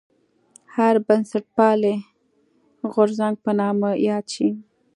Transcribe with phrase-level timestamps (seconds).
[0.75, 1.95] هر بنسټپالی
[2.91, 4.49] غورځنګ په نامه یاد شي.